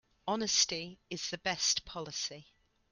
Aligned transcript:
Honesty 0.27 0.99
is 1.11 1.29
the 1.29 1.37
best 1.37 1.85
policy. 1.85 2.47